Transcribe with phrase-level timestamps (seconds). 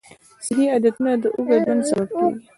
[0.45, 2.39] صحي عادتونه د اوږد ژوند سبب کېږي.